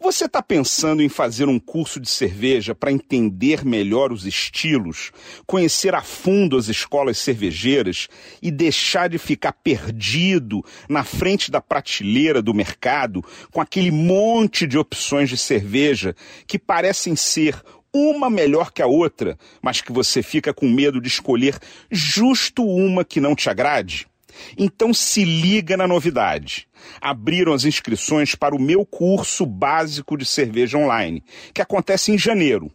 Você 0.00 0.26
está 0.26 0.40
pensando 0.40 1.02
em 1.02 1.08
fazer 1.08 1.48
um 1.48 1.58
curso 1.58 1.98
de 1.98 2.08
cerveja 2.08 2.72
para 2.72 2.92
entender 2.92 3.64
melhor 3.64 4.12
os 4.12 4.24
estilos, 4.24 5.10
conhecer 5.44 5.92
a 5.92 6.02
fundo 6.02 6.56
as 6.56 6.68
escolas 6.68 7.18
cervejeiras 7.18 8.08
e 8.40 8.50
deixar 8.52 9.08
de 9.08 9.18
ficar 9.18 9.52
perdido 9.52 10.64
na 10.88 11.02
frente 11.02 11.50
da 11.50 11.60
prateleira 11.60 12.40
do 12.40 12.54
mercado 12.54 13.24
com 13.50 13.60
aquele 13.60 13.90
monte 13.90 14.68
de 14.68 14.78
opções 14.78 15.28
de 15.28 15.36
cerveja 15.36 16.14
que 16.46 16.60
parecem 16.60 17.16
ser 17.16 17.60
uma 17.92 18.30
melhor 18.30 18.70
que 18.70 18.80
a 18.80 18.86
outra, 18.86 19.36
mas 19.60 19.80
que 19.80 19.90
você 19.90 20.22
fica 20.22 20.54
com 20.54 20.68
medo 20.68 21.00
de 21.00 21.08
escolher 21.08 21.58
justo 21.90 22.64
uma 22.64 23.04
que 23.04 23.20
não 23.20 23.34
te 23.34 23.50
agrade? 23.50 24.06
Então 24.56 24.94
se 24.94 25.24
liga 25.24 25.76
na 25.76 25.88
novidade. 25.88 26.67
Abriram 27.00 27.52
as 27.52 27.64
inscrições 27.64 28.34
para 28.34 28.54
o 28.54 28.60
meu 28.60 28.84
curso 28.84 29.46
básico 29.46 30.16
de 30.16 30.24
cerveja 30.24 30.78
online, 30.78 31.22
que 31.52 31.62
acontece 31.62 32.12
em 32.12 32.18
janeiro. 32.18 32.70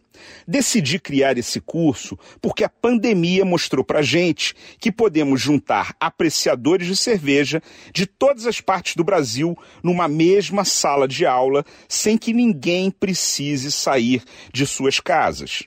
Decidi 0.46 0.98
criar 0.98 1.36
esse 1.38 1.60
curso 1.60 2.18
porque 2.40 2.64
a 2.64 2.68
pandemia 2.68 3.44
mostrou 3.44 3.84
pra 3.84 4.02
gente 4.02 4.54
que 4.78 4.92
podemos 4.92 5.40
juntar 5.40 5.94
apreciadores 5.98 6.86
de 6.86 6.96
cerveja 6.96 7.62
de 7.92 8.06
todas 8.06 8.46
as 8.46 8.60
partes 8.60 8.94
do 8.94 9.04
Brasil 9.04 9.56
numa 9.82 10.06
mesma 10.06 10.64
sala 10.64 11.08
de 11.08 11.26
aula 11.26 11.64
sem 11.88 12.16
que 12.16 12.32
ninguém 12.32 12.90
precise 12.90 13.72
sair 13.72 14.22
de 14.52 14.66
suas 14.66 15.00
casas. 15.00 15.64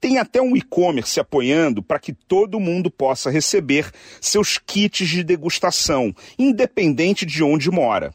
Tem 0.00 0.18
até 0.18 0.40
um 0.40 0.56
e-commerce 0.56 1.18
apoiando 1.18 1.82
para 1.82 1.98
que 1.98 2.12
todo 2.12 2.60
mundo 2.60 2.90
possa 2.90 3.30
receber 3.30 3.90
seus 4.20 4.58
kits 4.58 5.08
de 5.08 5.24
degustação, 5.24 6.14
independente 6.38 7.26
de 7.26 7.42
onde 7.42 7.70
mora. 7.76 8.14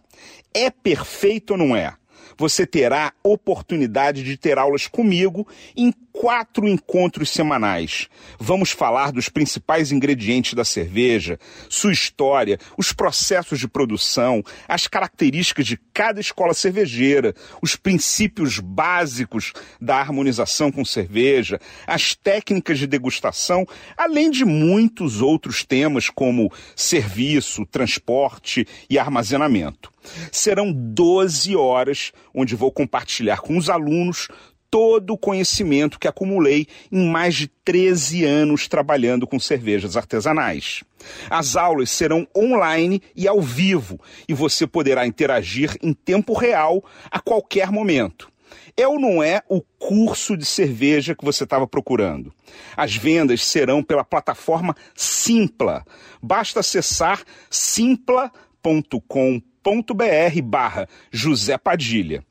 É 0.53 0.71
perfeito 0.71 1.51
ou 1.51 1.57
não 1.57 1.75
é? 1.75 1.93
Você 2.35 2.65
terá 2.65 3.13
oportunidade 3.23 4.23
de 4.23 4.35
ter 4.35 4.57
aulas 4.57 4.87
comigo 4.87 5.47
em 5.77 5.93
quatro 6.21 6.67
encontros 6.67 7.31
semanais. 7.31 8.07
Vamos 8.39 8.69
falar 8.69 9.11
dos 9.11 9.27
principais 9.27 9.91
ingredientes 9.91 10.53
da 10.53 10.63
cerveja, 10.63 11.39
sua 11.67 11.91
história, 11.91 12.59
os 12.77 12.93
processos 12.93 13.57
de 13.59 13.67
produção, 13.67 14.43
as 14.67 14.85
características 14.85 15.65
de 15.65 15.77
cada 15.91 16.19
escola 16.19 16.53
cervejeira, 16.53 17.33
os 17.59 17.75
princípios 17.75 18.59
básicos 18.59 19.51
da 19.81 19.95
harmonização 19.95 20.71
com 20.71 20.85
cerveja, 20.85 21.59
as 21.87 22.13
técnicas 22.13 22.77
de 22.77 22.85
degustação, 22.85 23.65
além 23.97 24.29
de 24.29 24.45
muitos 24.45 25.23
outros 25.23 25.65
temas 25.65 26.07
como 26.07 26.53
serviço, 26.75 27.65
transporte 27.65 28.67
e 28.87 28.99
armazenamento. 28.99 29.91
Serão 30.31 30.71
12 30.71 31.55
horas 31.55 32.11
onde 32.33 32.55
vou 32.55 32.71
compartilhar 32.71 33.41
com 33.41 33.57
os 33.57 33.69
alunos 33.69 34.27
todo 34.71 35.13
o 35.13 35.17
conhecimento 35.17 35.99
que 35.99 36.07
acumulei 36.07 36.65
em 36.89 37.09
mais 37.09 37.35
de 37.35 37.47
13 37.47 38.23
anos 38.23 38.69
trabalhando 38.69 39.27
com 39.27 39.37
cervejas 39.37 39.97
artesanais. 39.97 40.81
As 41.29 41.57
aulas 41.57 41.89
serão 41.91 42.25
online 42.35 43.01
e 43.13 43.27
ao 43.27 43.41
vivo 43.41 43.99
e 44.29 44.33
você 44.33 44.65
poderá 44.65 45.05
interagir 45.05 45.75
em 45.83 45.93
tempo 45.93 46.33
real 46.33 46.83
a 47.11 47.19
qualquer 47.19 47.69
momento. 47.69 48.31
É 48.77 48.87
ou 48.87 48.99
não 48.99 49.21
é 49.21 49.41
o 49.49 49.61
curso 49.61 50.37
de 50.37 50.45
cerveja 50.45 51.15
que 51.15 51.25
você 51.25 51.43
estava 51.43 51.67
procurando? 51.67 52.33
As 52.75 52.95
vendas 52.95 53.43
serão 53.43 53.83
pela 53.83 54.03
plataforma 54.03 54.75
Simpla. 54.95 55.85
Basta 56.21 56.61
acessar 56.61 57.23
simpla.com.br 57.49 59.01
barra 60.43 60.87
José 61.11 61.57
Padilha. 61.57 62.23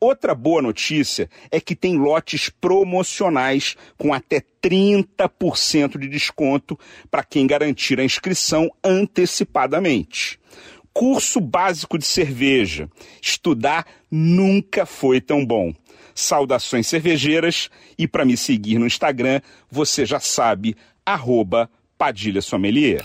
Outra 0.00 0.32
boa 0.32 0.62
notícia 0.62 1.28
é 1.50 1.60
que 1.60 1.74
tem 1.74 1.96
lotes 1.96 2.48
promocionais 2.48 3.76
com 3.96 4.14
até 4.14 4.40
30% 4.62 5.98
de 5.98 6.08
desconto 6.08 6.78
para 7.10 7.24
quem 7.24 7.48
garantir 7.48 7.98
a 7.98 8.04
inscrição 8.04 8.70
antecipadamente. 8.82 10.38
Curso 10.92 11.40
básico 11.40 11.98
de 11.98 12.04
cerveja. 12.04 12.88
Estudar 13.20 13.86
nunca 14.08 14.86
foi 14.86 15.20
tão 15.20 15.44
bom. 15.44 15.74
Saudações 16.14 16.86
cervejeiras 16.86 17.68
e 17.96 18.06
para 18.06 18.24
me 18.24 18.36
seguir 18.36 18.78
no 18.78 18.86
Instagram, 18.86 19.40
você 19.68 20.06
já 20.06 20.20
sabe, 20.20 20.76
arroba 21.04 21.68
Padilha 21.96 22.40
Sommelier. 22.40 23.04